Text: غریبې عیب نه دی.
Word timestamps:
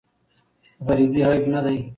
غریبې 0.85 1.21
عیب 1.29 1.45
نه 1.53 1.59
دی. 1.65 1.77